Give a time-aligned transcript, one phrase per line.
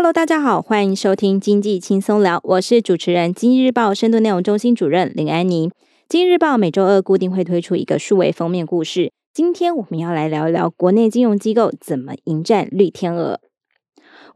[0.00, 5.70] Hello，大家好，欢迎收听经济轻松聊，我是主持人经济日报深度内容中心主任林安妮。
[6.08, 13.40] 经济日报每周二固定会推出一个数位封面故事，今天我们要来聊一聊国内金融机构怎么迎战绿天鹅。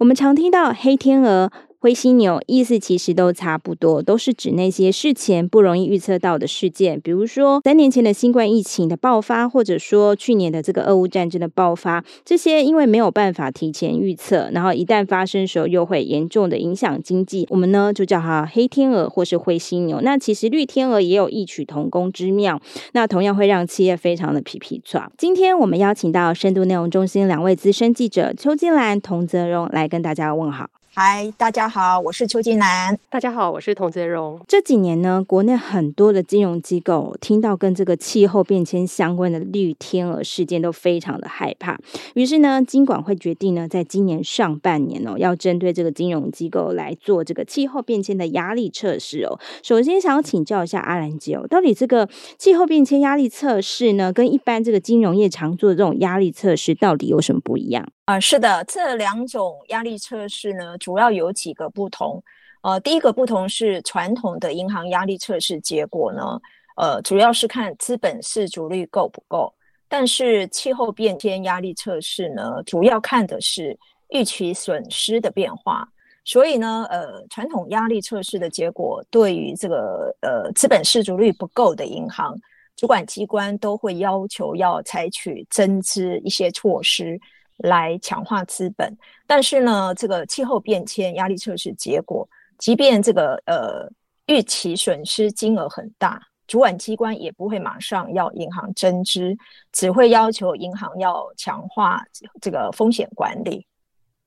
[0.00, 1.50] 我们常听到黑天鹅。
[1.84, 20.00] 灰犀牛意思其实都差不多，都是指那些事前不容易预测到的事件，比如说三年前的新冠疫情的爆发，或者说去年的这个俄乌战争的爆发，这些因为没有办法提前预测，然后一旦发生的时候又会严重的影响经济，我们呢就叫它黑天鹅或是灰犀牛。
[20.00, 22.58] 那其实绿天鹅也有异曲同工之妙，
[22.94, 25.06] 那同样会让企业非常的皮皮剉。
[25.18, 30.70] 今天我们邀请到深度内容中心两位资深记者邱金兰、童泽荣来跟大家问好。
[30.96, 32.96] 嗨，大家好，我是邱金兰。
[33.10, 34.40] 大家好，我是童泽荣。
[34.46, 41.76] 这几年呢，国内很多的金融机构听到跟这个气候变迁相关的绿天鹅事件，都非常的害怕。
[42.14, 49.36] 于是呢，金管会决定呢，在今年上半年哦，要针对这个金融机构来做这个气候变迁的压力测试哦。
[49.64, 57.84] 首先，想要请教一下阿兰姐哦，到底这个气候变迁压力测试呢，跟一般这个金融业常做的这种压力测试，到底有什么不一样？
[58.04, 62.22] 啊、呃，是的，这两种压力测试呢，主要有几个不同。
[62.60, 66.40] 呃，第一个不同是传统的银行压力测试结果呢，
[66.76, 69.52] 呃，主要是看资本市足率够不够。
[69.88, 73.78] 但是气候变迁压力测试呢，主要看的是
[74.10, 75.88] 预期损失的变化。
[76.24, 82.34] 所以呢，呃，传统压力测试的结果对于这个呃资本市足率不够的银行，
[82.76, 87.20] 主管机关都会要求要采取增资一些措施。
[87.58, 93.88] 来强化资本，但是呢，这个气候变迁压力测试结果，即便这个呃
[94.26, 99.36] 预期损失金额很大，主管机关也不会马上要银行增资，
[99.70, 102.04] 只会要求银行要强化
[102.40, 103.64] 这个风险管理。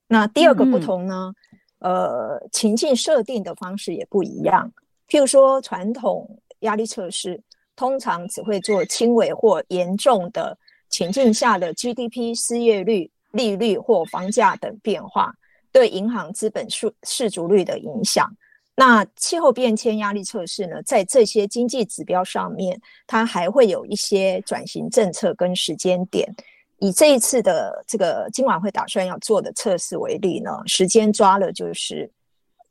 [0.08, 1.32] 那第二个不同呢，
[1.80, 4.72] 呃，情境设定的方式也不一样。
[5.06, 7.38] 譬如说，传统压力测试
[7.76, 10.56] 通常只会做轻微或严重的
[10.88, 13.10] 情境下的 GDP、失业率。
[13.32, 15.32] 利率或房价等变化
[15.70, 18.30] 对银行资本适适足率的影响。
[18.74, 26.32] 那气候变迁压力测试呢，在这些经济指标上面，它还会有一些转型政策跟时间点。
[26.78, 32.08] 以这一次的这个今晚会打算要做的测试为例呢，时间抓了就是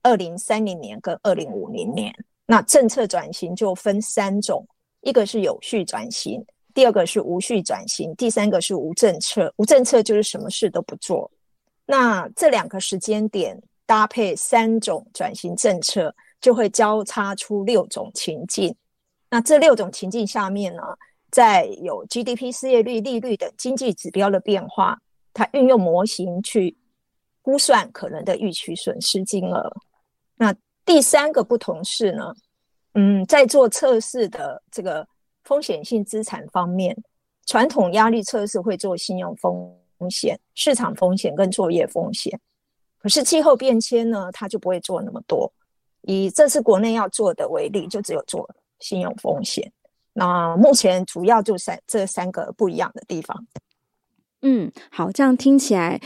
[0.01, 2.15] 二零三零年跟二零五零年。
[2.45, 4.65] 那政策转型就分三种，
[5.01, 6.41] 一个是有序转型。
[6.77, 9.51] 第二个是无序转型，第三个是无政策。
[9.57, 11.31] 无政策就是什么事都不做。
[11.87, 18.75] 那这两个时间点搭配三种转型政策，就会交叉出六种情境。
[19.27, 20.83] 那这六种情境下面呢，
[21.31, 24.99] 在有 GDP、失业率、利率等经济指标的变化，
[25.33, 26.77] 它运用模型去
[27.41, 29.75] 估算可能的预期损失金额。
[30.35, 30.53] 那
[30.85, 32.35] 第三个不同是呢，
[32.93, 35.07] 嗯，在做测试的这个。
[35.47, 36.93] 风险性资产方面，
[37.45, 39.73] 传统压力测试会做信用风
[40.09, 42.37] 险、市场风险跟作业风险，
[42.97, 45.49] 可是气候变迁呢，它就不会做那么多。
[46.01, 48.47] 以这次国内要做的为例，就只有做
[48.79, 49.71] 信用风险。
[50.11, 53.47] 那目前主要就三这三个不一样的地方。
[54.41, 56.01] 嗯，好，这样听起来。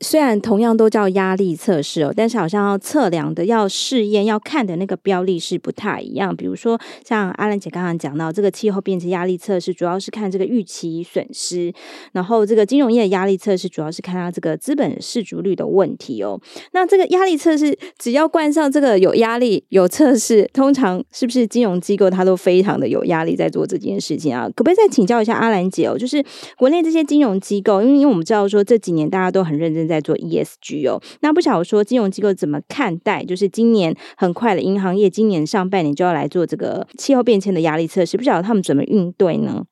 [0.00, 6.34] 虽然同样都叫压力测试哦，但是好像要测量的、要试验、要看的那个标的是不太一样。
[6.34, 11.72] 比如说，像阿兰姐刚刚讲到，这个气候变迁压力测试主要是看这个预期损失，
[12.12, 16.40] 然后这个金融业的压力测试主要是看它这个资本适足率的问题哦。
[16.72, 24.48] 那这个压力测试只要冠上这个有压力、有测试，通常是不是金融机构它都非常的有压力在做这件事情啊？
[24.56, 25.98] 可不可以再请教一下阿兰姐哦？
[25.98, 26.24] 就是
[26.56, 29.81] 国内这些金融机构，因为因为我们知道说这几年大家都很认真。
[29.86, 33.24] 在做 ESG 哦，那不晓得说金融机构怎么看待？
[33.24, 39.64] 就是今年很快的银行业，今年上半年就要来做这个气候变迁的压力测试，不晓得他们怎么应对呢？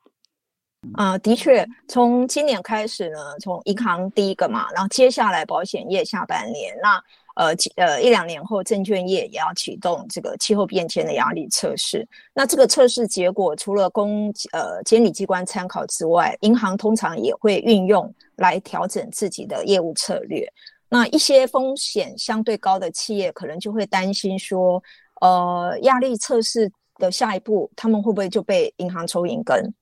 [0.94, 7.02] 啊、的确，从今年开始呢，从银行第一个嘛，然后接下来保险业下半年那。
[7.36, 12.06] 呃，呃，一两年后，证券业也要启动这个气候变迁的压力测试。
[12.34, 20.46] 那这个测试结果，除了供呃监理机关参考之外，银行通常也会运用来调整自己的业务策略。
[20.88, 24.82] 那一些风险相对高的企业，可能就会担心说，
[25.20, 29.72] 呃，压力测试的下一步，他们会不会就被银行抽银根？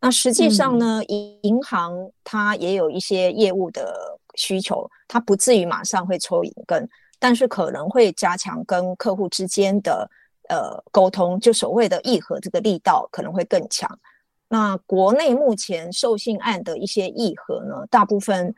[0.00, 4.18] 那实际上呢，银、嗯、银行它也有一些业务的。
[4.36, 6.88] 需求，它不至于马上会抽银根，
[7.18, 10.08] 但是可能会加强跟客户之间的
[10.48, 13.98] 呃沟通，就所谓的议和这个力道可能会更强。
[14.48, 18.54] 那国内目前授信案的一些议和呢，大部分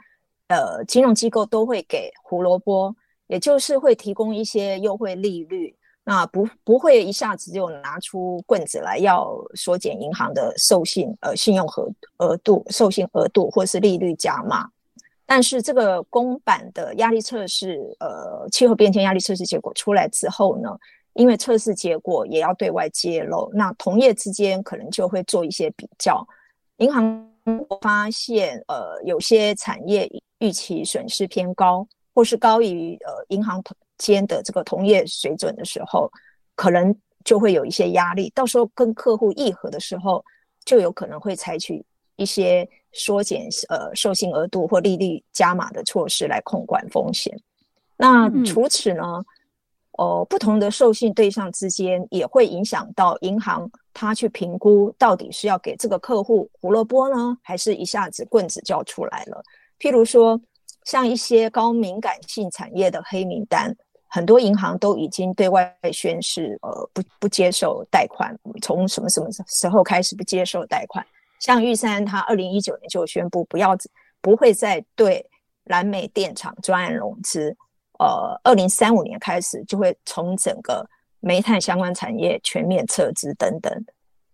[0.49, 2.95] 呃金融机构都会给胡萝卜，
[3.27, 14.69] 也就是会提供一些优惠利率，那不不会一下子就拿出棍子来要缩减银行的授信呃信用额额度、授信额度或是利率加码。
[15.31, 20.71] 但是这个公版的压力测试，呃，气候变迁压力测试结果出来之后呢，
[21.13, 26.27] 因为测试结果也要对外揭露，那同业之间可能就会做一些比较。
[26.79, 27.31] 银行
[27.83, 33.63] 发现，呃，有些产业预期损失偏高，或是高于呃银行
[33.99, 36.11] 间的这个同业水准的时候，
[36.55, 38.31] 可能就会有一些压力。
[38.35, 40.25] 到时候跟客户议和的时候，
[40.65, 41.85] 就有可能会采取
[42.19, 42.69] 一些。
[42.91, 47.39] 缩减呃授信额度或利率加码的措施来控管风险。
[47.99, 49.05] 那除此呢，
[49.93, 59.45] 哦、呃，不同的授信对象之间也会影响到银行，他去评估到底是要给这个客户胡萝卜呢，还是一下子棍子就要出来了。
[59.79, 60.41] 譬如说，
[60.85, 63.77] 像一些高敏感性产业的黑名单，
[64.09, 71.07] 很多银行都已经对外宣示，呃，不不接受贷款，从什么什么时候开始不接受贷款。
[71.39, 73.77] 像玉山，他二零一九年就宣布不要
[74.21, 75.25] 不会再对
[75.65, 77.57] 燃煤电厂专案融资，
[77.99, 80.89] 呃，二零三五年开始就会从整个
[81.21, 83.73] 煤炭相关产业全面撤资等等。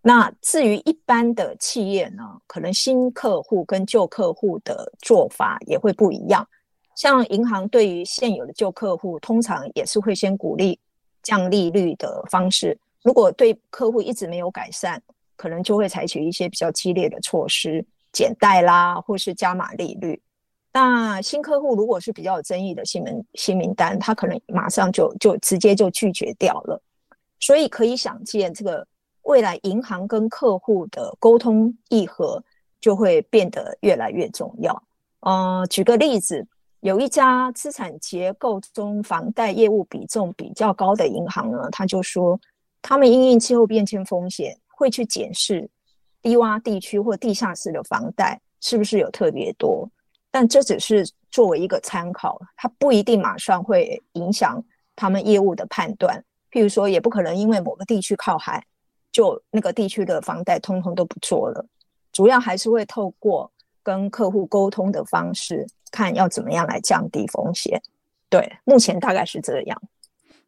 [0.01, 6.47] 那至于一般的企业呢，可能新客户跟旧客户的做法也会不一样。
[6.95, 10.79] 像银行对于现有的旧客户，通常也是会先鼓励
[11.23, 12.79] 降利率的方式。
[13.03, 15.03] 如果对客户一直没有改善，
[15.37, 20.21] 可能就会采取一些比较激烈的措施，减贷啦，或是加码利率。
[20.73, 26.83] 那新客户如果是比较有争议的新名新名单，他可能马上就就直接就拒绝掉了。
[27.39, 28.87] 所以可以想见，这个
[29.23, 32.43] 未来银行跟客户的沟通议和
[32.81, 34.83] 就会变得越来越重要。
[35.21, 36.47] 呃，举个例子，
[36.81, 42.39] 有一家资产结构中房贷业务比重比较高的银行呢，他就说
[42.83, 44.57] 他们因应气候变迁风险。
[44.77, 45.69] 会去检视
[46.23, 49.89] 低洼地区或地下室的房贷是不是有特别多，
[50.31, 54.63] 但这只是作为一个参考，它不一定马上会影响
[54.97, 56.25] 他们业务的判断。
[56.51, 58.65] 譬如说，也不可能因为某个地区靠海，
[59.11, 61.67] 就那个地区的房贷通通都不做了。
[62.13, 63.51] 主要还是会透过
[63.83, 67.83] 跟客户沟通的方式，看要怎么样来降低风险。
[68.31, 69.83] 对，目前大概是这样。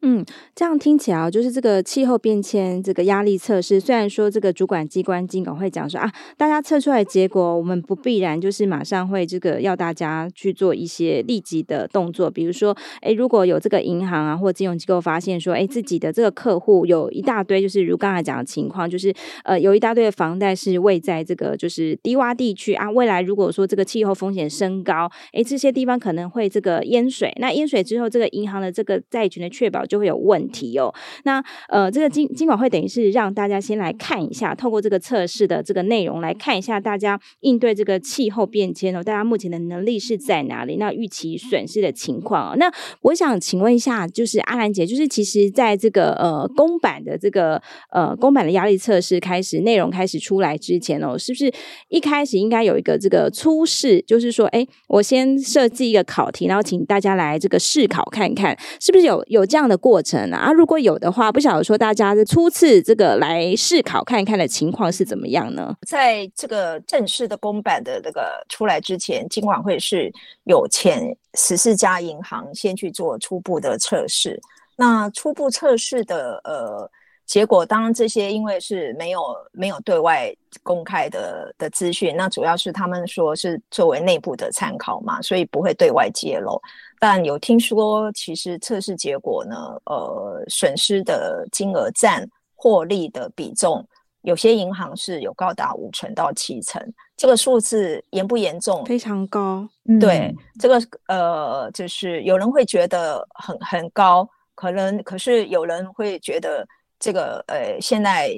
[0.03, 19.13] 嗯，这样听起来就是这个气候变迁这个压力测试，虽然说这个主管机关金管会讲说啊，大家测出来结果，我们不必然就是马上会这个要大家去做一些立即的动作，比如说，哎，如果有这个银行啊或金融机构发现说，哎，自己的这个客户有一大堆，就是如刚才讲的情况，就是
[19.45, 29.86] 呃有一大堆的房贷是位在这个就是低洼地区啊，未来如果说这个气候风险升高，哎，这些地方可能会这个淹水，那淹水之后，这个银行的这个债权的确保。
[29.87, 30.93] 就会有问题哦。
[31.25, 40.77] 那呃，这个金金管会等于是让大家先来看一下，透过这个测试的这个内容来看一下，大家应对这个气候变迁哦，大家目前的能力是在哪里？
[40.77, 42.57] 那预期损失的情况哦。
[42.57, 42.71] 那
[43.03, 51.53] 我想请问一下，就是阿兰姐，就是其实在这个呃公版的这个呃公版的压力测试开始内容开始出来之前哦，是不是
[51.89, 54.03] 一开始应该有一个这个初试？
[54.03, 59.76] 就是说，哎，我先设计一个考题，然后请大家来这个试考看看，是不是有有这样的。
[59.77, 65.77] 过程啊，如果有的话，不晓得说大家的初次这个来试考看一看的情况是怎么样呢？
[65.87, 70.13] 在这个正式的公版的这个出来之前，金管会是
[70.45, 74.41] 有前十四家银行先去做初步的测试。
[74.77, 76.91] 那初步测试的呃
[77.25, 79.21] 结果，当然这些因为是没有
[79.53, 86.61] 没有对外公开的的资讯，那主要是他们说是作为内部的参考嘛，所以不会对外揭露。
[86.99, 93.87] 但有听说，其实测试结果呢，呃，损失的金额占获利的比重，
[94.23, 96.83] 有些银行是有高达五成到七成，
[97.17, 98.85] 这个数字严不严重？
[98.85, 99.69] 非常高。
[100.01, 106.67] 对，嗯、这个呃，就是有人会觉得很很高，可能可是有人会觉得
[106.99, 108.33] 这个呃，现在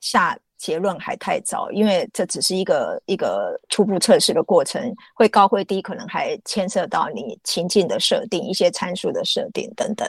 [0.00, 0.38] 下。
[0.62, 4.80] 结论还太早，因为这只是一个一个初步测试的过程，
[5.12, 10.08] 会高会低，可能还牵涉到你情境的设定、一些参数的设定等等。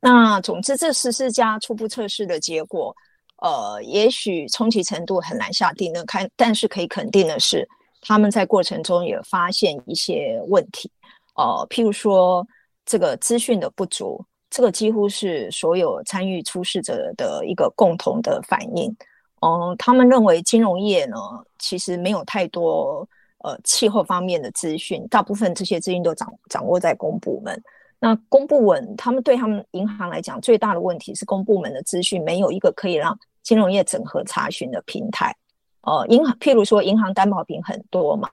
[0.00, 2.94] 那总之，这十四家初步测试的结果，
[3.42, 7.68] 呃，也许冲击程度很难下定论，看，但是可以肯定的是，
[8.00, 10.88] 他们在过程中也发现一些问题，
[11.34, 12.46] 呃，譬如说
[12.86, 18.96] 这个资讯的不足，这个几乎是所有参与初试者的一个共同的反应。
[19.40, 21.16] 哦、他们认为金融业呢，
[21.58, 23.08] 其实没有太多
[23.44, 27.62] 呃气候方面的资讯，大部分这些资讯都掌掌握在公部门。
[28.00, 35.34] 那公部门他们对他们银行来讲，最大的问题是公部门的资讯没有一个可以让金融业整合查询的平台。
[35.82, 38.28] 呃，银行譬如说银行担保品很多嘛，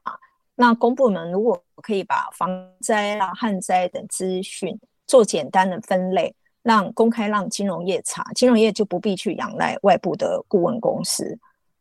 [0.56, 6.36] 那公部门如果可以把防灾啊、旱灾等资讯做简单的分类，
[6.66, 11.38] 让公开让金融业查，金融业就不必去仰赖外部的顾问公司。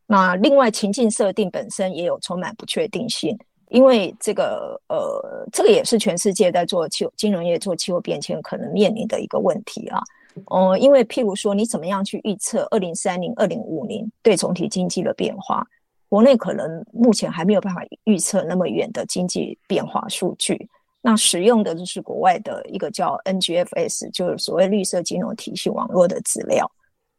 [0.07, 3.35] 那另外情境设定本身也有充满不确定性。
[3.71, 10.01] 因为这个呃，这个也是全世界在做气金融业做气候变迁可能面临的一个问题啊。
[10.47, 15.67] 哦、因为譬如说，你怎么样去预测二零三零、二零五零对总体经济的变化？
[16.11, 20.69] 国内可能目前还没有办法预测那么远的经济变化数据。
[21.07, 26.71] 那使用的就是国外的一个叫 NGFS，就是所谓绿色金融体系网络的资料。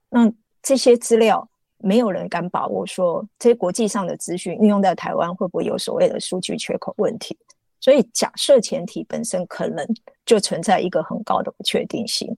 [0.09, 0.31] 那
[0.63, 1.47] 这些资料。
[1.79, 7.37] 没有人敢把握说这些国际上的资讯运用在台湾会不会有所谓的数据缺口问题，
[7.81, 9.85] 所以假设前提本身可能
[10.25, 12.33] 就存在一个很高的不确定性。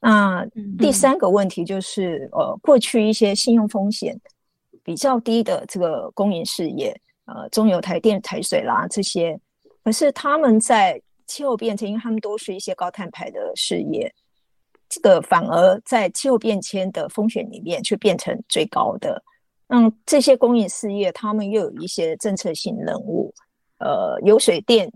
[0.00, 0.46] 那
[0.78, 4.18] 第三个问题就是，呃，过去一些信用风险
[4.82, 9.38] 比较低的这个公营事业，呃，中油、台电、台水啦这些，
[9.86, 14.12] 可是他们在气候变迁，因为他们都是一些高碳排的事业。
[14.88, 19.22] 这个反而在气候变迁的风险里面却变成最高的。
[19.68, 23.32] 嗯，这些公营事业他们又有一些政策性任务，
[23.78, 24.92] 呃，油水电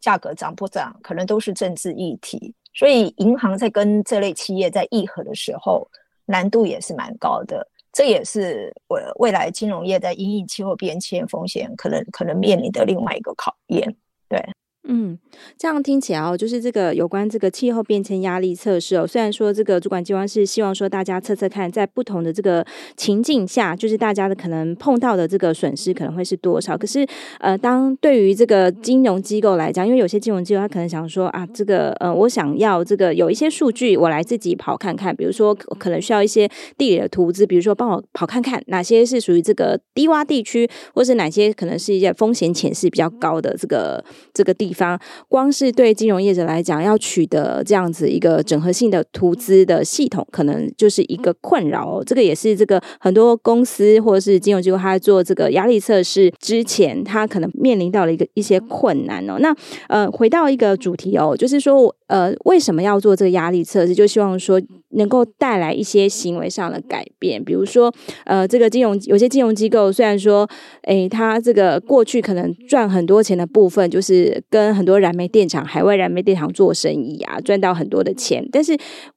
[0.00, 2.54] 价格涨不涨，可能都是政治议题。
[2.72, 5.86] 所以银行在跟这类企业在议和的时候，
[6.24, 7.68] 难度也是蛮高的。
[7.92, 13.94] 这也是未未来金融业在因应气候变迁风险可能可能面临的另外一个考验。
[14.30, 14.59] 对。
[14.84, 15.18] 嗯，
[15.58, 19.06] 这样听起来哦，就是这个有关这个气候变迁压力测试哦。
[19.06, 22.64] 虽然说这个主管机关是希望说大家测测看，在不同的这个
[22.96, 26.78] 情境下，就是大家的可能碰到的这个损失可能会是多少。
[26.78, 27.06] 可是
[27.40, 44.70] 呃，当对于这个金融机构来讲，因为有些金融机构他可能想说啊，这个呃，我想要这个有一些数据，我来自己跑看看，比如说可能需要一些地理的图资，比如说帮我跑看看哪些是属于这个低洼地区，或是哪些可能是一些风险潜势比较高的这个这个地。
[44.70, 52.02] 方方光是对金融业者来讲，要取得这样子一个整合性的图资的系统，可能就是一个困扰哦。
[52.04, 59.38] 这个也是这个很多公司或者是金融机构，他在做这个压力测试之前，他可能面临到了一个一些困难哦。
[59.38, 59.54] 那
[59.88, 63.94] 呃，回到一个主题哦，就是说呃，为什么要做这个压力测试？
[63.94, 64.60] 就希望说
[65.00, 67.92] 能够带来一些行为上的改变，比如说
[68.24, 70.48] 呃，这个金融有些金融机构虽然说，
[70.82, 78.46] 诶，他这个过去可能赚很多钱的部分，就是跟很多燃煤电厂、海外燃煤电厂做生意啊，赚到很多的钱。
[78.52, 78.76] 但是，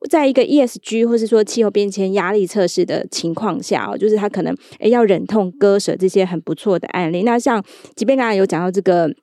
[0.10, 7.24] 在一个 ESG 或是说气候变迁压力测试的情况下哦，就是他可能诶要忍痛割舍这些很不错的案例。
[7.24, 7.64] 那像
[7.96, 9.14] 即便刚才有讲到这个。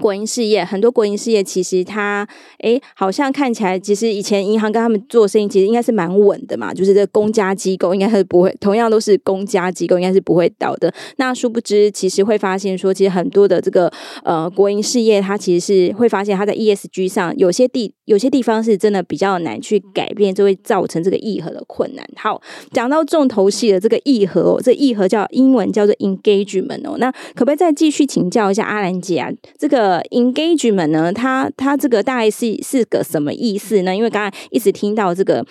[0.00, 2.26] 国营事业很多，国营事业其实它
[2.60, 6.72] 诶，好像看起来，其实以前银行跟他们做生意，其实应该是蛮稳的嘛。
[6.72, 10.92] 就是这公家机构应该是不会，同样都是公家机构，应该是不会倒的。
[11.16, 13.92] 那殊不知，其实会发现说，其实很多的这个
[14.24, 22.04] 呃国营事业，它其实是会发现它在 ESG 上有些地有些地方是真的比较难去改变，就会造成这个议和的困难。
[22.16, 22.40] 好，
[22.72, 26.96] 讲到重头戏的这个议和哦，这议和叫英文叫做 engagement 哦。
[26.98, 29.30] 那可不可以再继续请教一下阿兰姐啊？
[29.58, 33.96] 这个呃，engagement 呢，它它这个大概是是个什么意思呢？
[33.96, 35.44] 因为刚才一直听到这个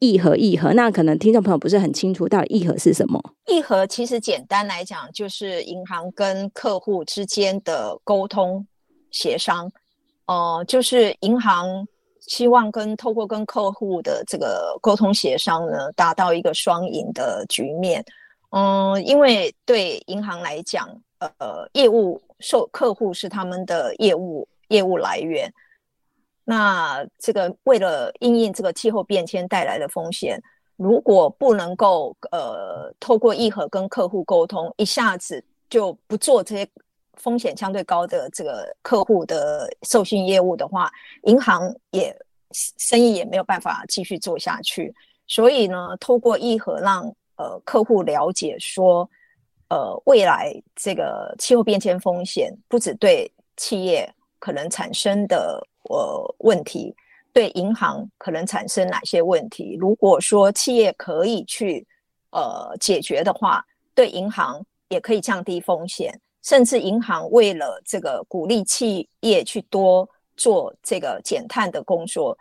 [0.00, 3.20] 议和议和，那可能听众朋友不是很清楚到底议和是什么。
[3.46, 8.66] 议和其实简单来讲，就是银行跟客户之间的沟通
[9.10, 9.70] 协商。
[10.26, 11.86] 哦、呃，就是银行
[12.20, 18.04] 希望跟透过跟客户的这个沟通协商呢，达到一个双赢的局面。
[18.50, 20.88] 嗯、因为对银行来讲，
[21.18, 22.20] 呃，业务。
[22.44, 25.50] 受客户是他们的业务业务来源，
[26.44, 30.38] 那这个为了应应这个气候变迁带来的风险，
[30.76, 36.68] 如果不能够呃透过议和跟客户沟通，一下子就不做这些
[37.14, 42.14] 风险相对高的这个客户的授信业务的话，银行也
[42.52, 44.94] 生意也没有办法继续做下去。
[45.26, 49.08] 所以呢，透过议和让呃客户了解说。
[49.74, 56.94] 呃，未来这个气候变迁风险不止对企业可能产生的呃问题，
[57.32, 59.76] 对银行可能产生哪些问题？
[59.80, 61.84] 如果说企业可以去
[62.30, 63.66] 呃解决的话，
[63.96, 72.38] 对银行也可以降低风险，甚至银行为了这个鼓励企业去多做这个减碳的工作，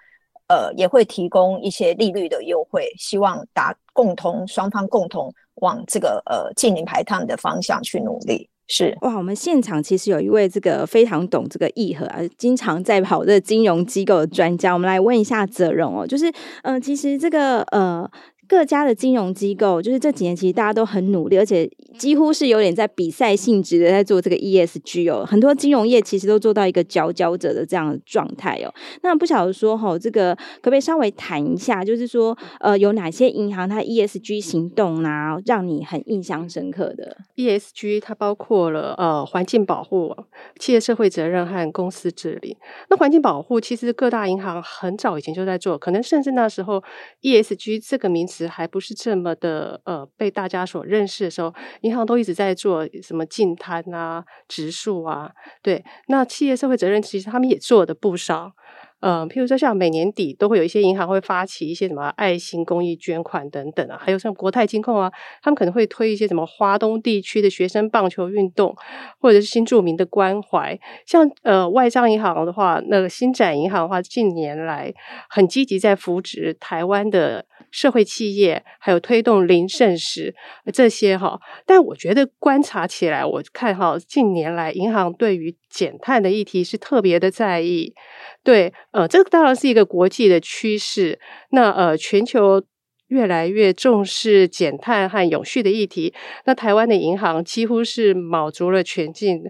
[0.54, 5.34] 呃，也会提供一些利率的优惠，希望达共同双方共同。
[5.58, 8.50] 往这个呃净零排碳的方向去努力。
[8.68, 16.26] 是哇，我们现场其实有一位这个非常懂这个议和啊，经常在跑这个金融机构的专家，我们来问一下泽荣哦，就是
[16.64, 18.10] 嗯、其实这个呃。
[18.48, 25.26] 各家的金融机构，就是这几年其实大家都很努力，而且几乎是有点在比赛性质的在做这个 ESG 哦。
[25.26, 28.74] 很多金融业其实都做到一个佼佼者的这样的状态哦。
[29.02, 40.16] 那不晓得说哈，这个可不可以稍微谈一下，就是说呃，有哪些银行它 ESG 行动啊，让你很印象深刻的？ESG 它包括了呃环境保护、
[40.60, 42.58] 企业社会责任和公司治理。
[42.90, 46.84] 那环境保护其实各大银行很早以前就在做，可能甚至那时候
[47.22, 48.48] ESG 这个名词。
[48.48, 58.52] 还不是这么的呃被大家所认识的时候，银行都一直在做什么净滩啊、植树啊，对，那企业社会责任其实他们也做的不少。
[59.00, 65.12] 呃，譬如说像每年底都会有一些银行会发起一些什么爱心公益捐款等等啊，还有像国泰金控啊，
[65.42, 68.74] 他们可能会推一些什么华东地区的学生棒球运动，
[69.20, 70.80] 或者是新住民的关怀。
[71.06, 74.94] 像呃外商银行的话，那个新展银行的话，近年来
[75.30, 80.36] 很积极在扶植台湾的社会企业，还有推动零剩食
[80.72, 81.40] 这些哈。
[81.66, 87.96] 但我觉得观察起来，我看哈近年来银行对于减碳的议题是特别的在意。
[88.44, 91.20] 对，呃，这个当然是一个国际的趋势。
[91.50, 92.62] 那呃，全球
[93.08, 96.14] 越来越重视减碳和永续的议题。
[96.46, 99.42] 那台湾的银行几乎是卯足了全劲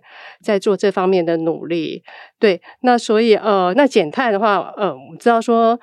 [0.41, 2.03] 在做这方面的努力。
[2.39, 5.77] 对，那所以呃，那减碳的话，呃，我们知道说。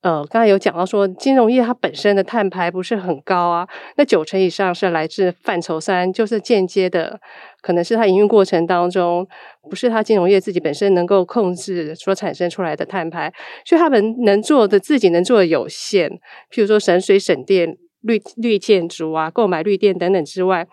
[0.00, 7.20] 呃，刚才有讲到说，金融业它本身的碳排不是很高啊，那九成以上是来自范畴三，就是间接的，
[7.60, 9.26] 可能是它营运过程当中
[9.68, 13.32] 不是它金融业自己本身能够控制所产生出来的碳排，
[13.64, 16.08] 所以他们能做的自己能做的有限，
[16.52, 20.64] 譬如说省水省电、绿绿建筑啊、购买绿电等等之外，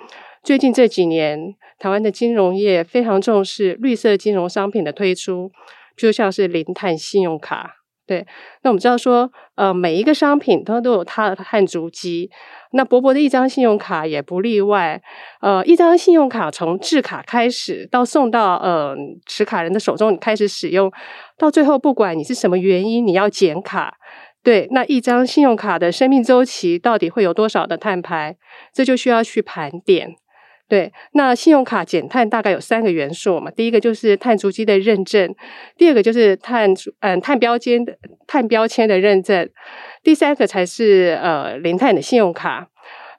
[0.44, 5.52] 最近这几年台湾的金融业非常重视绿色金融商品的推出，
[5.98, 7.78] 就像是零碳信用卡。
[8.08, 8.26] 对，
[8.62, 12.30] 那我们知道说，呃，每一个商品它都有它的碳足迹，
[12.74, 15.02] 那薄薄的一张信用卡也不例外。
[15.42, 20.92] 呃，一张信用卡从制卡开始到送到呃持卡人的手中，开始使用，
[21.38, 23.96] 到最后不管你是什么原因，你要减卡，
[24.44, 28.36] 对，那一张信用卡的生命周期到底会有多少的碳排，
[28.72, 30.16] 这就需要去盘点。
[30.68, 35.36] 对，那信用卡减碳大概有三个元素嘛，第一个就是碳足迹的认证，
[35.78, 39.48] 第二个就是碳嗯碳标签的碳标签的认证，
[40.02, 42.68] 第三个才是呃零碳的信用卡。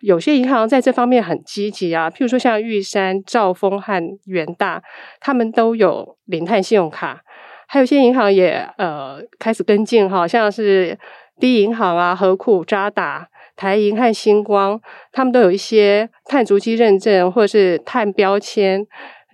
[0.00, 4.82] 有些银行在这方面很积极啊，譬如说像玉山、兆丰和元大，
[5.20, 7.22] 他们都有零碳信用卡，
[7.68, 10.98] 还有些银行也呃开始跟进，好像是
[11.38, 13.28] 第一银行啊、合库、渣打。
[13.56, 18.86] 台银和星光，他们都有一些碳足迹认证或者是碳标签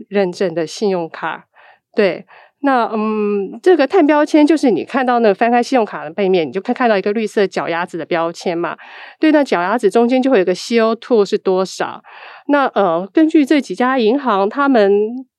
[0.08, 1.46] 认证的信用卡。
[1.94, 2.24] 对，
[2.60, 8.76] 那嗯，这个碳标签就是你看到那翻开信用卡的背面，你就可以看到一个绿色脚丫子的标签嘛。
[9.18, 12.00] 对，那脚丫子中间就会有个 CO2 是多少。
[12.46, 14.90] 那呃，根据这几家银行他们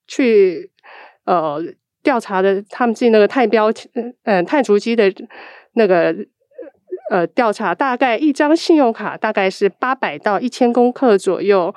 [0.07, 0.69] 去
[1.25, 1.59] 呃
[2.03, 3.89] 调查的，他们自己那个碳标签，
[4.25, 5.11] 嗯、碳足迹的
[5.75, 6.13] 那个。
[7.09, 11.73] 呃，调查大概一张信用卡大概是八百到一千公克左右，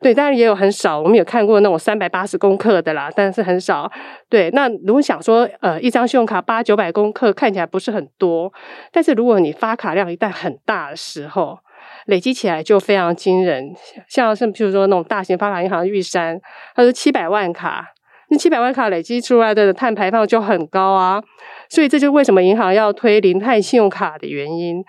[0.00, 3.90] 对，当然也有很少，我们有看过那种三百八十公克的啦，但是很少。
[4.28, 8.52] 对，那如果想说，呃，一张信用卡八九百公克看起来不是很多，
[8.92, 11.58] 但是如果你发卡量一旦很大的时候，
[12.06, 13.72] 累积起来就非常惊人。
[14.08, 16.38] 像是比如说那种大型发卡银行玉山，
[16.74, 17.86] 它是七百万卡，
[18.28, 21.22] 那七百万卡累积出来的碳排放就很高啊。
[21.68, 24.84] 所以这就是为什么银行要推零碳信用卡的原因。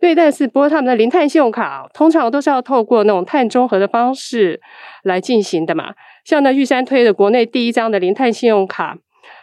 [0.00, 4.58] 对，但是不过他们的零碳信用卡通常都是要透过那种碳中和的方式
[5.02, 5.92] 来进行的嘛。
[6.24, 8.96] 像那玉山推的国内第一张的零碳信用卡，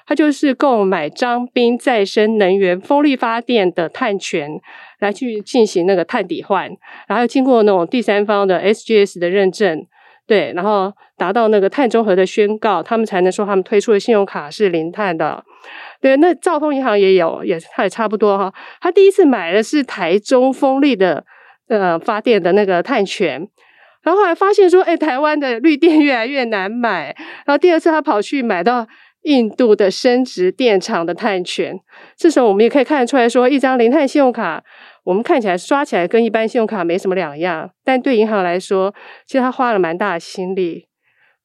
[0.07, 4.59] 它就是购买彰滨再生能源风力发电的碳权
[4.99, 6.71] 来去进行那个碳抵换，
[7.07, 9.85] 然后经过那种第三方的 SGS 的认证，
[10.27, 15.41] 对，然后达到那个碳中和的宣告，他们才能说他们推出的信用卡是零碳的。
[16.01, 18.53] 对，那兆丰银行也有，也它也差不多哈。
[18.81, 21.23] 他第一次买的是台中风力的
[21.69, 23.47] 呃发电的那个碳权，
[24.03, 28.85] 然后后来发现说，哎，台湾的绿电越来越难买，然后第二次他跑去买到
[29.23, 31.79] 印度的生质电厂的碳权。
[32.15, 34.63] 这时候我们也可以看得出来说，一张零碳信用卡，
[35.07, 38.93] 我们看起来刷起来跟一般信用卡没什么两样，但对银行来说，
[39.25, 40.87] 其实他花了蛮大的心力。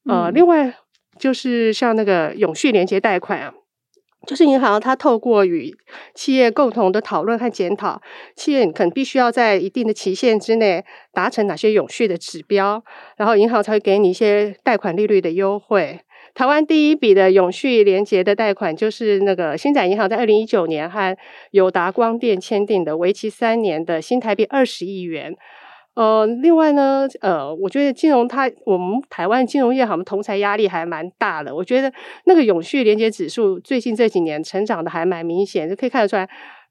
[0.04, 0.74] 呃，嗯、另外
[1.16, 3.54] 就是像那个永续连接贷款啊。
[4.26, 5.72] 就是银行它透过与
[6.14, 8.00] 企业共同的讨论和检讨，
[8.36, 12.84] 企业可能必须要在一定的期限之内达成哪些永续的指标，
[13.16, 16.00] 然后银行才会给你一些贷款利率的优惠。
[16.34, 21.16] 台湾第一笔的永续连结的贷款，就是那个星展银行在二零一九年和
[21.50, 25.34] 友达光电签订的为期三年的新台币二十亿元。
[25.94, 31.54] 呃，另外呢，呃，我觉得金融它，我们台湾金融业好像同财压力还蛮大的。
[31.54, 31.92] 我觉得
[32.24, 36.26] 那个永续连结指数最近这几年成长的还蛮明显，就可以看得出来，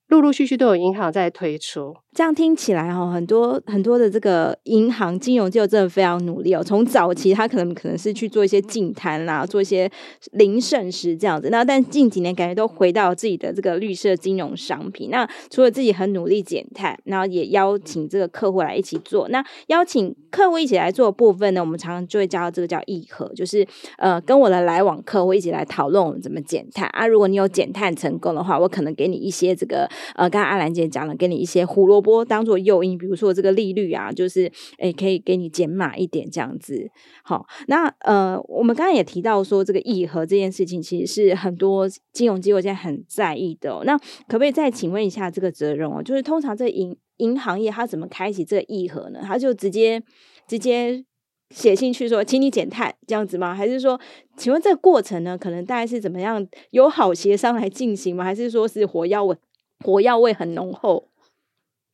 [0.07, 1.97] 陆陆续续都有银行在推出。
[2.13, 6.61] 这样听起来哈，很多很多的这个银行金融机构真的非常努力哦。
[6.61, 9.89] 从早期他可能可能是去做一些净摊啦，做一些
[10.33, 11.47] 零剩食这样子。
[11.49, 15.09] 那但近几年感觉都回到自己的这个绿色金融商品。
[15.09, 19.29] 那除了自己很努力减碳，然后也邀请这个客户来一起做。
[19.29, 23.65] 那邀请客户一起来做的部分呢，我们常常就会叫这个叫议和，就是
[23.97, 27.07] 呃跟我的来往客户一起来讨论我们怎么减碳啊。
[27.07, 36.89] 如果你有减碳成功的话，我可能给你一些这个呃，刚刚阿兰姐讲了，给你一些胡萝波当做诱因，比如说这个利率啊，就是诶、可以给你减码一点这样子。
[37.23, 46.01] 好，那呃，我们刚刚也提到说，这个议和这件事情，其实是很多金融机构现在很在意的、那可不可以再请问一下这个责任哦？
[46.01, 49.19] 就是通常这银银行业它怎么开启这个议和呢？
[49.23, 50.01] 它就直接
[50.47, 51.03] 直接
[51.49, 53.53] 写信去说，请你减碳这样子吗？
[53.53, 53.99] 还是说，
[54.37, 58.23] 请问这个过程呢，可能大概是怎么样友好协商来进行吗？
[58.23, 59.35] 还是说是火药味
[59.83, 61.10] 火药味很浓厚？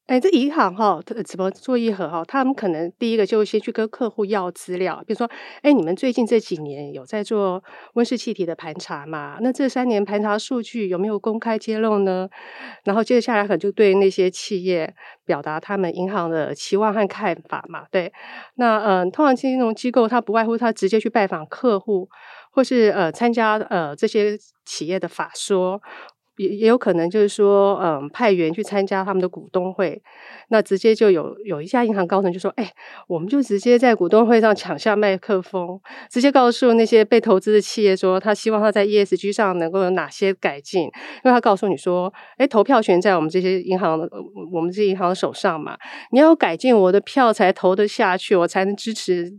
[0.08, 2.24] 哎，这银行哈，怎么做议和哈？
[2.26, 5.30] 他们可能第一个就先去跟客户要资料，比如说，
[5.62, 7.62] 哎，你们最近这几年有在做
[7.96, 9.38] 温室气体的盘查吗？
[9.42, 12.30] 那这三年盘查数据有没有公开揭露呢？
[12.86, 17.84] 然后接下来可能就对那些企业表达他们银行的期望和看法嘛。
[17.92, 18.14] 对，
[18.56, 22.08] 那嗯，通常金融机构它不外乎他直接去拜访客户，
[22.50, 25.82] 或是呃参加呃这些企业的法说。
[26.38, 30.02] 也也有可能就是说，嗯，派员去参加他们的股东会，
[30.50, 32.72] 那直接就有有一家银行高层就说，哎，
[33.08, 40.92] 我们就直接在股东会上抢下麦克风，直接告诉那些被投资的企业说，他希望他在 ESG 上能够有哪些改进，因
[41.26, 44.08] 为他告诉你说，哎，投票权在我们这些银行的，
[44.54, 45.78] 我们这些银行的手上嘛，
[46.12, 49.34] 你要改进我的票才投得下去，我才能支持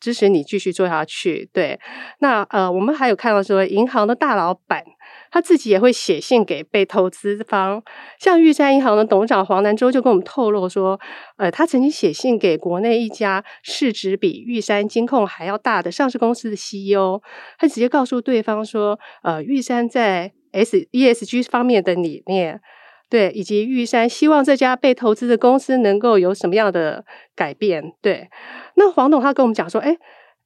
[0.00, 1.48] 支持你继续做下去。
[1.52, 1.78] 对，
[2.18, 4.82] 那呃，我们还有看到说，银行的大老板。
[5.30, 7.82] 他自己也会写信给被投资方，
[8.18, 10.98] 像玉山银行的董事长黄南洲就跟我们透露说，
[11.36, 17.20] 呃，他曾经写信给国内一家市值比玉山金控还要大的上市公司的 CEO，
[17.58, 22.60] 他直接告诉对方说，呃，玉山在 S ESG 方面的理念，
[23.08, 27.04] 对，以及玉山希望这家被投资的公司能够有什么样的
[27.36, 28.28] 改变，对。
[28.74, 29.96] 那黄董他跟我们讲说，哎。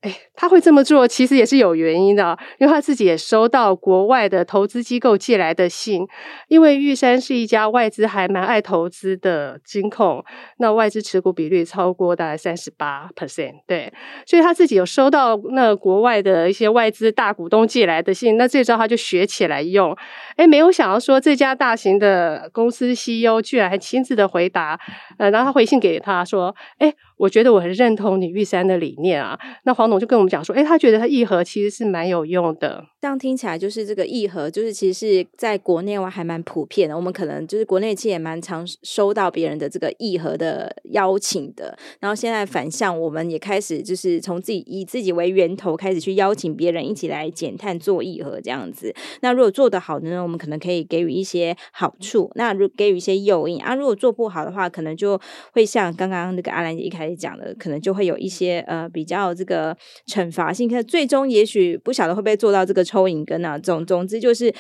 [0.05, 6.07] 哎，他会这么做，其实也是有原因的，因为他自己也收到国外的投资机构寄来的信。
[6.49, 10.23] 因为玉山是一家外资还蛮爱投资的金控，
[10.59, 13.91] 那外资持股比率超过大概三十八 percent，对，
[14.27, 19.97] 所以他自己有收到那国外的一些外资大股东寄来的信，那这招他就学起来用。
[20.37, 24.79] 哎，没有想到说这家大型的公司 CEO 居然还亲自的回答，
[25.17, 26.93] 呃，然后他回信给他说，哎。
[27.17, 29.39] 我觉得我很认同你玉山的理念啊。
[29.65, 32.85] 那黄董就跟我们讲说，诶，他觉得他议和其实是蛮有用的。
[33.01, 36.97] 这样听起来就是这个议和，就是其实是在国内外还蛮普遍的。
[36.97, 41.77] 我们可能就是国内其实也蛮常收到别人的这个议和的邀请的。
[42.01, 48.95] 然后现在反向，我们也开始就是从自己以自己为源头，开始去邀请别人一起来减碳做议和这样子。
[49.21, 53.75] 那如果做得好的呢，我们可能可以给予一些好处，那如给予一些诱因啊。
[53.75, 55.21] 如果做不好的话，可能就
[55.53, 57.15] 会像刚刚那个阿兰姐一开来。
[57.15, 59.75] 讲的可能就会有一些呃比较这个
[60.07, 63.59] 惩罚性，可最终也许不晓得会不会做到这个抽引根啊。
[63.59, 64.53] 总总之就是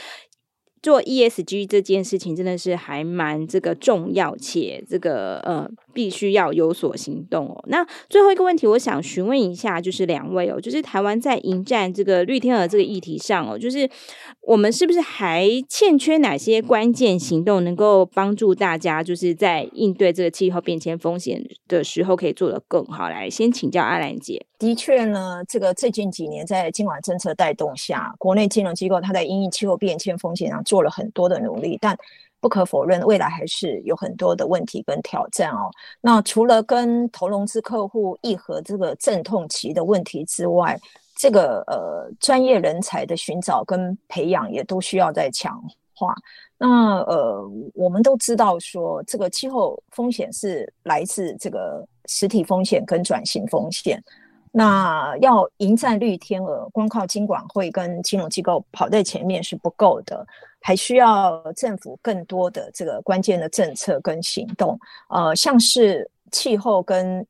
[0.84, 5.68] 做 ESG 这件事情真的是还蛮这个重要且这个呃。
[5.94, 7.64] 必须要有所行动哦。
[7.68, 13.88] 那最后一个问题，我想询问一下，就是两位哦，就是台湾在迎战这个绿天鹅这个议题上哦，就是
[14.42, 23.08] 我们是不是还欠缺哪些关键行动，能够帮助大家，就是在应对这个气候变迁风险的时候，可以做得更好？
[23.08, 24.44] 来，先请教阿兰姐。
[24.64, 31.94] 的确呢，这个最近几年在监管政策带动下，国内金融机构它在因应气候变迁风险上做了很多的努力，但
[32.40, 35.70] 不可否认，未来还是有很多的问题跟挑战哦。
[36.00, 40.80] 那除了跟投融资客户议和这个阵痛期的问题之外，
[41.14, 45.62] 这个呃专业人才的寻找跟培养也都需要再强
[45.94, 46.14] 化。
[46.56, 54.02] 那呃，我们都知道说，这个气候风险是来自这个实体风险跟转型风险。
[54.56, 60.24] 那要迎战绿天鹅，光靠金管会跟金融机构跑在前面是不够的，
[60.60, 64.78] 还需要政府更多的这个关键的政策跟行动。
[65.08, 67.26] 呃，像是气候跟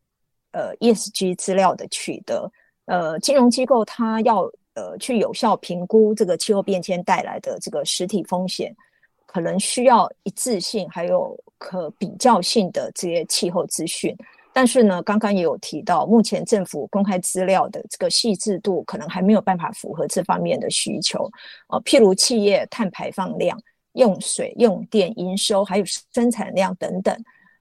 [0.53, 2.53] 呃 ESG 资料的取得，
[2.85, 4.43] 呃，金融机构它要
[4.75, 8.77] 呃去有效评估这个气候变迁带来的这个实体风险，
[9.25, 14.15] 可能需要一致性还有可比较性的这些气候资讯。
[14.57, 21.29] 但是呢，刚刚也有提到，目前政府公开资料的这个细致度，可能还没有办法符合这方面的需求。
[21.71, 23.61] 呃，譬如企业碳排放量、
[23.95, 27.13] 用水、用电、营收，还有生产量等等，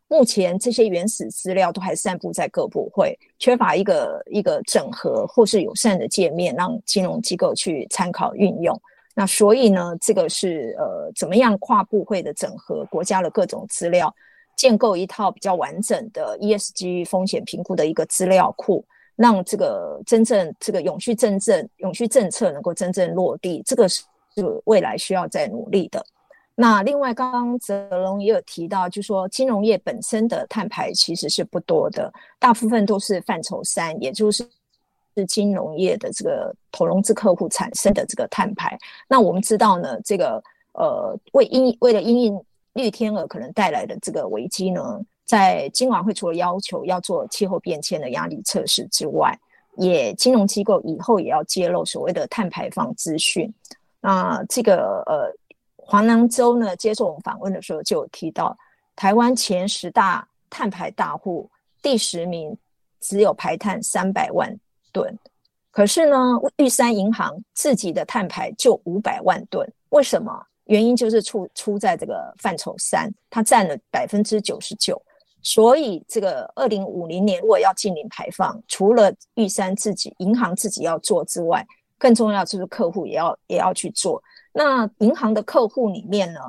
[0.08, 8.80] 目前这些原始资料都还散布在各部会，缺乏一个一个整合或是友善的界面，让金融机构去参考运用。
[9.16, 14.14] 那所以呢，这个是呃，怎么样跨部会的整合国家的各种资料？
[14.56, 18.86] 建构一套比较完整的 ESG 风险评估的一个资料库，
[19.16, 24.04] 让这个真正这个永续政政永续政策能够真正落地，这个是
[24.66, 26.06] 未来需要再努力的。
[26.56, 34.48] 那另外，刚刚泽龙也有提到，就说金融业本身的碳排其实是不多的，大部分都是范畴三，也就是
[35.18, 38.78] 是金融业的这个投融资客户产生的这个碳排。
[39.10, 40.42] 那我们知道呢，这个
[40.74, 42.42] 呃为因为了因应。
[42.74, 49.38] 绿天鹅可能带来的这个危机呢，在金管会除了要求要做气候变迁的压力测试之外，
[49.78, 53.54] 也金融机构以后也要揭露所谓的碳排放资讯。
[54.02, 55.32] 那这个呃，
[55.78, 58.58] 黄南州呢接受我们访问的时候就有提到，
[58.96, 61.50] 台湾前十大碳排大户
[61.82, 62.56] 第十名
[63.00, 64.54] 只有排碳三百万
[64.92, 65.18] 吨，
[65.72, 66.18] 可是呢，
[66.58, 70.46] 玉山银行自己的碳排就五百万吨，为什么？
[70.74, 75.00] 原因就是出出在这个范畴三，它占了百分之九十九，
[75.44, 81.64] 所以这个二零五零年如果要净零排放，除了玉山自己银行自己要做之外，
[82.00, 84.20] 更重要就是客户也要也要去做。
[84.52, 86.40] 那银行的客户里面呢，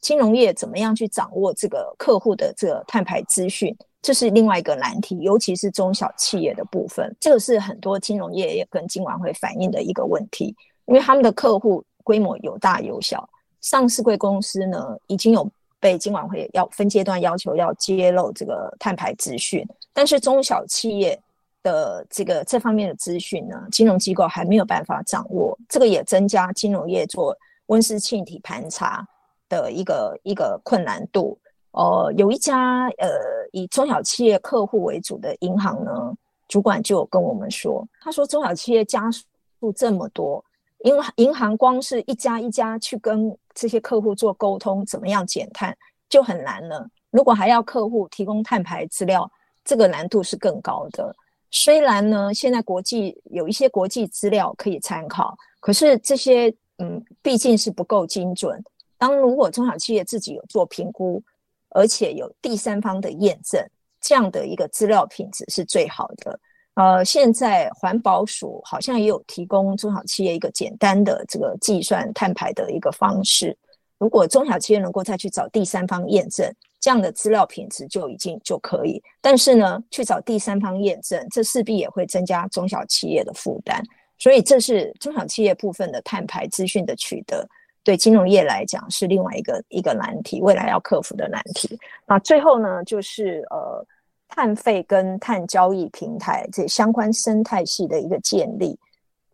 [0.00, 10.54] 金融业怎么样去掌握这个客户的这个碳排资讯，这是另外一个难题，尤其是中小企业的部分，这个是很多金融业也跟金管会反映的一个问题，
[10.86, 13.28] 因为他们的客户规模有大有小。
[13.62, 21.18] 上市柜公司呢，已经有被金管会要分阶段要求要揭露这个碳排资讯，但是中小企业
[21.62, 29.06] 的这个这方面的资讯呢，金融机构还没有办法掌握，这个也增加金融业做温室气体盘查
[29.48, 31.38] 的一个一个困难度。
[31.70, 33.08] 呃，有一家呃
[33.52, 36.12] 以中小企业客户为主的银行呢，
[36.48, 40.44] 主管就跟我们说，他说中小企业家数这么多。
[40.84, 45.76] 银银行光是一家一家去跟这些客户做沟通，怎么样减碳
[46.08, 46.88] 就很难了。
[47.10, 49.30] 如果还要客户提供碳排资料，
[49.64, 51.14] 这个难度是更高的。
[51.50, 58.62] 虽然呢，现在国际有一些国际资料可以参考，可是这些嗯毕竟是不够精准。
[58.96, 61.22] 当如果中小企业自己有做评估，
[61.70, 63.62] 而且有第三方的验证，
[64.00, 66.40] 这样的一个资料品质是最好的。
[66.74, 73.54] 呃，现在环保署好像也有提供中小企业一个简单的这个计算碳排的一个方式。
[73.98, 79.02] 如果中小企业能够再去找第三方验证，这样的资料品质就已经就可以。
[79.20, 83.82] 但是呢，去找第三方验证，这势必也会增加中小企业的负担。
[84.16, 87.46] 所以，这是中小企业部分的碳排资讯的取得，
[87.84, 91.78] 对金融业来讲是另外一个一个难题，未来要克服的难题。
[92.06, 93.86] 那最后呢，就是呃。
[94.34, 98.78] 碳费跟碳交易平台这相关生态系的一个建立，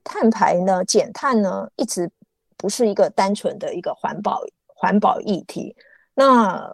[0.02, 2.11] 碳排呢，减碳呢，一直
[2.56, 5.72] 不是一个单纯的一个环保环保议题，
[6.14, 6.68] 那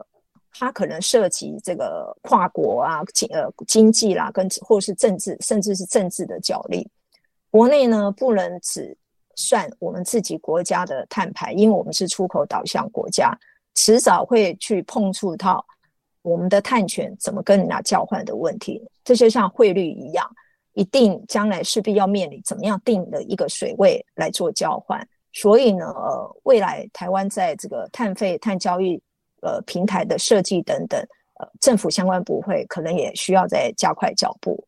[0.53, 6.91] 它可能涉及这个跨国啊经呃经济啦，跟或是政治，甚至是政治的角力。
[7.51, 8.97] 国内呢，不能只
[9.37, 13.39] 算我们自己国家的碳排，因为我们是出口导向国家，
[13.75, 15.63] 迟早会去碰触到。
[16.25, 20.27] 我们的碳权怎么跟人家交换的问题，这就像汇率一样，
[20.73, 25.07] 一定将来势必要面临怎么样定的一个水位来做交换。
[25.35, 28.99] 所以呢，呃，未来台湾在这个碳费、碳交易
[29.43, 30.99] 呃平台的设计等等，
[31.39, 34.67] 呃，政府相关部会可能也需要再加快脚步。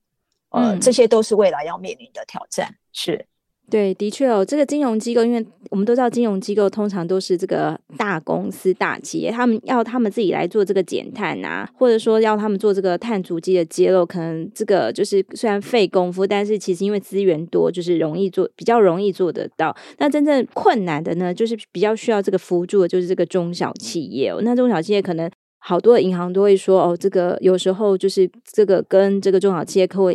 [0.51, 2.71] 呃，嗯，这些都是未来要面临的挑战。
[2.93, 3.27] 是。
[3.69, 19.77] 对，的确哦，这个金融机构，因为我们都知道，金融机构通常都是这个大公司、大企业，他们要他们自己来做这个减碳啊，或者说要他们做这个碳足迹的揭露，可能这个就是虽然费功夫，但是其实因为资源多，就是容易做，比较容易做得到。
[19.99, 24.41] 那真正困难的呢，就是比较需要这个辅助的，就是这个中小企业哦。
[24.43, 25.29] 那中小企业可能。
[25.69, 30.09] 好多的银行都会说哦，这个有时候就是这个跟这个中小企业客户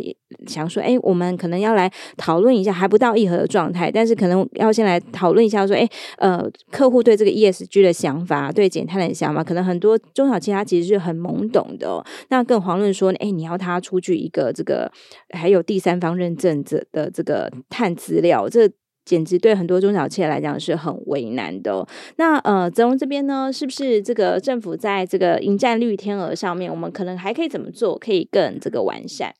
[0.46, 5.86] 想说，哎，我们可能要来讨论一下，还不到议核的状态，但是可能要先来讨论一下，说，哎，
[6.16, 12.02] 呃，客户对这个 ESG 的想法，对减碳的想法，可能很多中小企业它其实是很懵懂的。
[12.30, 14.90] 那更遑论说，哎，你要他出具一个这个
[15.36, 18.70] 还有第三方认证者的这个碳资料，这。
[19.04, 21.86] 简直对很多中小企业来讲是很为难的。
[22.16, 29.34] 那呃，泽荣这边呢，是不是这个政府在这个迎战绿天鹅上面，我们可能还可以怎么做，可以更这个完善？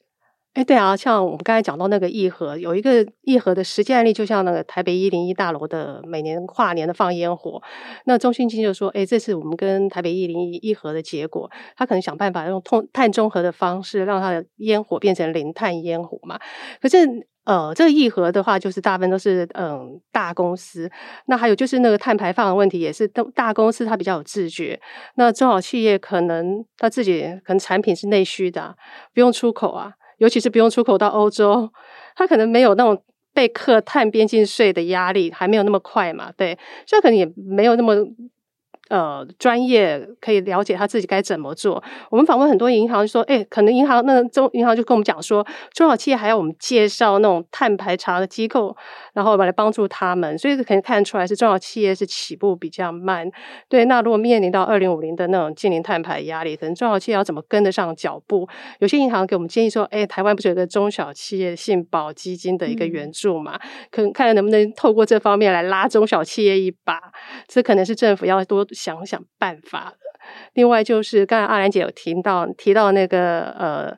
[0.54, 7.62] 哎，对啊，像我们刚才讲到那个议和，有一个议和的实际案例，就像那个台北一零一大楼的每年跨年的放烟火，
[8.04, 16.38] 那中信金就说，哎，这是我们跟台北一零一议和的结果，他可能想办法用碳碳中和的方式，让他的烟火变成零碳烟火嘛。
[16.82, 17.26] 可是。
[17.44, 20.90] 呃，这个议和的话，就是大部分都是嗯大公司。
[21.26, 24.80] 那还有就是那个碳排放的问题，也是大公司它比较有自觉。
[25.16, 28.76] 那中小企业可能它自己可能产品是内需的，
[29.12, 31.72] 不用出口啊，尤其是不用出口到欧洲，
[32.14, 33.02] 它可能没有那种
[33.34, 36.30] 被克碳边境税的压力，还没有那么快嘛。
[36.36, 37.94] 对，所以可能也没有那么。
[38.88, 41.82] 呃，专业可以了解他自己该怎么做。
[42.10, 48.76] 我们访问很多银行，说，哎，可能银行那个中银行就跟我们讲说，中小企业还要我们介绍那种碳排查的机构，
[49.14, 50.36] 然后来帮助他们。
[50.36, 53.26] 所以可以看出来是中小企业是起步比较慢。
[53.68, 58.46] 对，那如果面临到二零五零的那种净零碳排压力，可能中小企业要怎么跟得上脚步？
[58.80, 63.54] 有些银行给我们建议说，哎，台湾不是有个中小企业信保基金的一个援助嘛？
[63.54, 67.00] 嗯、可能看看能不能透过这方面来拉中小企业一把。
[67.48, 68.66] 这可能是政府要多。
[68.72, 69.94] 想想办法。
[70.54, 73.96] 另外就是刚才阿兰姐有提到提到那个呃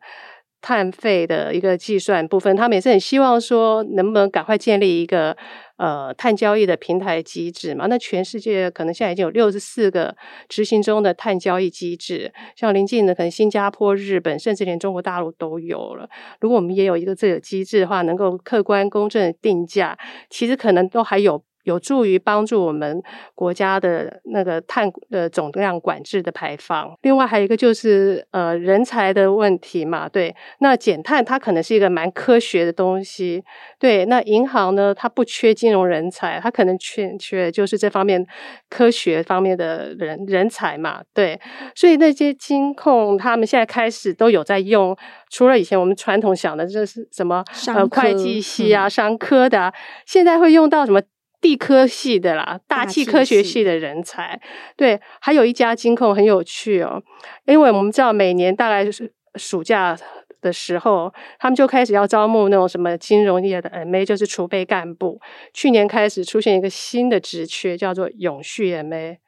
[0.63, 5.37] 碳费的一个计算部分，他们也是很希望说能不能赶快建立一个
[5.77, 7.85] 呃碳交易的平台机制嘛？
[7.89, 10.17] 那全世界可能现在已经有六十四个
[10.49, 16.09] 执行中的碳交易机制，像临近的可能新加坡、日本，甚至连中国大陆都有了。
[16.41, 19.99] 如果我们也有一个这个机制的话，能够客观公正的定价，
[20.31, 21.45] 其实可能都还有。
[21.65, 23.03] 有助于帮助我们
[23.35, 26.97] 国家的那个碳的总量管制的排放。
[27.03, 33.43] 另外还有一个就是呃人才的问题嘛，对，那减碳它可能是一个蛮科学的东西，
[33.79, 38.25] 对，那银行呢它不缺金融人才，它可能缺缺就是这方面
[38.69, 41.41] 科学方面的人人才嘛，对，
[41.75, 44.97] 所以那些金控他们现在开始都有在用，
[45.31, 49.75] 除了以前我们传统想的这是什么呃会计系啊、商科的啊，
[50.07, 51.01] 现在会用到什么？
[51.45, 54.41] 地科系的啦，大气科学系的人才，
[54.79, 57.03] 对，还有一家金控很有趣哦，
[57.45, 59.95] 因为我们知道每年大概就是暑假
[60.41, 65.21] 的时候，他们就开始要招募那种什么金融业的 MA，就是储备干部。
[65.53, 69.19] 去年开始出现一个新的职缺，叫做永续 MA，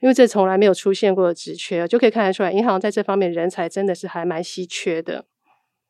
[0.00, 5.24] 因为这从来没有出现过的职缺，就可以看得出来，银行在这方面人才真的是还蛮稀缺的。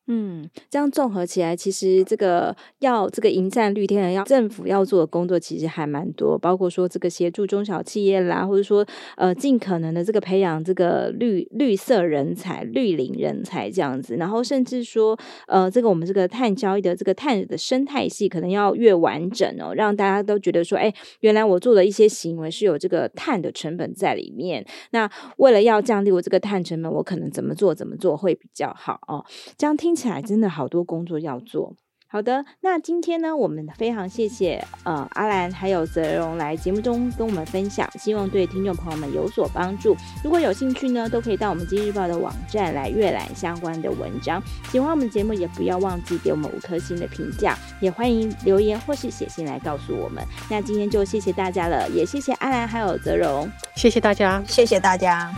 [0.09, 8.85] 嗯，这样综合起来，其实这个要这个迎战绿天鹅，要政府要做的工作其实还蛮多，包括说这个协助中小企业啦，或者说
[9.17, 24.67] 呃尽可能的这个培养这个绿绿色人才、绿领人才这样子，然后甚至说呃这个我们这个碳交易的这个碳的生态系可能要越完整哦，让大家都觉得说，哎，原来我做的一些行为是有这个碳的成本在里面。
[24.91, 29.25] 那为了要降低我这个碳成本，我可能怎么做怎么做会比较好哦？
[29.57, 29.91] 这样听。
[29.92, 31.74] 听起来真的好多工作要做。
[32.09, 39.94] 好的，那今天呢，我们非常谢谢呃阿兰还有泽荣来节目中跟我们分享，希望对听众朋友们有所帮助。
[40.24, 44.42] 如果有兴趣呢，都可以到我们今日报的网站来阅览相关的文章。
[44.70, 50.24] 喜欢我们节目，也不要忘记给我们五颗星的评价，也欢迎留言或是写信来告诉我们。
[50.48, 55.31] 那今天就谢谢大家了，也谢谢阿兰还有泽荣，谢谢大家，谢谢大家。